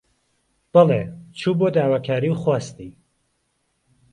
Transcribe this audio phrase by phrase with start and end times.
[0.73, 1.03] بەڵی،
[1.39, 2.89] چوو بۆ داواکاری و خواستی